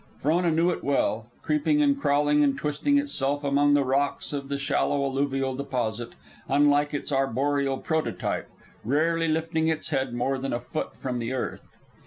[0.19, 4.57] Frona knew it well, creeping and crawling and twisting itself among the rocks of the
[4.57, 6.13] shallow alluvial deposit,
[6.47, 8.47] unlike its arboreal prototype,
[8.83, 11.67] rarely lifting its head more than a foot from the earth.